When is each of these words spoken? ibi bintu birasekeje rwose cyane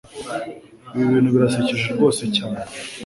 ibi 0.95 1.05
bintu 1.13 1.29
birasekeje 1.35 1.85
rwose 1.95 2.23
cyane 2.35 2.59